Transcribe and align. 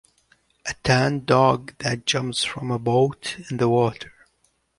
A 0.65 0.73
tanned 0.83 1.27
dog 1.27 1.75
that 1.77 2.07
jumps 2.07 2.43
from 2.43 2.71
a 2.71 2.79
boat 2.79 3.37
in 3.51 3.57
the 3.57 3.69
water. 3.69 4.11